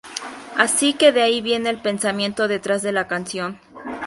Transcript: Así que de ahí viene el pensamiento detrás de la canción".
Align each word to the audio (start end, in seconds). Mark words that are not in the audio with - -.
Así 0.57 0.95
que 0.95 1.11
de 1.11 1.21
ahí 1.21 1.41
viene 1.41 1.69
el 1.69 1.79
pensamiento 1.79 2.47
detrás 2.47 2.81
de 2.81 2.91
la 2.91 3.07
canción". 3.07 3.59